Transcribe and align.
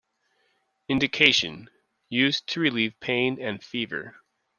Indication: 0.89 1.69
Used 2.09 2.47
to 2.47 2.59
relieve 2.59 2.99
pain 3.01 3.39
and 3.39 3.63
fever. 3.63 4.15